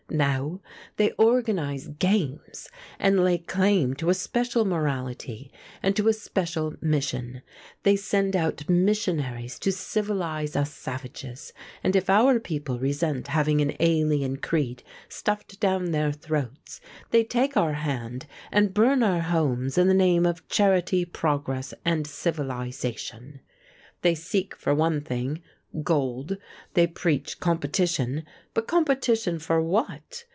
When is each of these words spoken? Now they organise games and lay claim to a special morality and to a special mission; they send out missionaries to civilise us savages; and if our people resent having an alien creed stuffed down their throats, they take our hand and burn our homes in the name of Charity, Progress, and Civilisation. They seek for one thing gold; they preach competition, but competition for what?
Now 0.13 0.59
they 0.97 1.11
organise 1.11 1.87
games 1.87 2.67
and 2.99 3.23
lay 3.23 3.37
claim 3.37 3.93
to 3.93 4.09
a 4.09 4.13
special 4.13 4.65
morality 4.65 5.53
and 5.81 5.95
to 5.95 6.09
a 6.09 6.13
special 6.13 6.75
mission; 6.81 7.41
they 7.83 7.95
send 7.95 8.35
out 8.35 8.67
missionaries 8.67 9.57
to 9.59 9.71
civilise 9.71 10.53
us 10.57 10.73
savages; 10.73 11.53
and 11.81 11.95
if 11.95 12.09
our 12.09 12.41
people 12.41 12.77
resent 12.77 13.29
having 13.29 13.61
an 13.61 13.73
alien 13.79 14.35
creed 14.35 14.83
stuffed 15.07 15.61
down 15.61 15.91
their 15.91 16.11
throats, 16.11 16.81
they 17.11 17.23
take 17.23 17.55
our 17.55 17.75
hand 17.75 18.25
and 18.51 18.73
burn 18.73 19.03
our 19.03 19.21
homes 19.21 19.77
in 19.77 19.87
the 19.87 19.93
name 19.93 20.25
of 20.25 20.45
Charity, 20.49 21.05
Progress, 21.05 21.73
and 21.85 22.05
Civilisation. 22.05 23.39
They 24.01 24.15
seek 24.15 24.57
for 24.57 24.75
one 24.75 24.99
thing 24.99 25.41
gold; 25.83 26.35
they 26.73 26.85
preach 26.85 27.39
competition, 27.39 28.25
but 28.53 28.67
competition 28.67 29.39
for 29.39 29.61
what? 29.61 30.25